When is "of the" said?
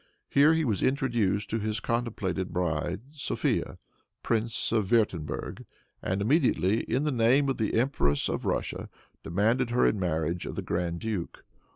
7.49-7.75, 10.47-10.63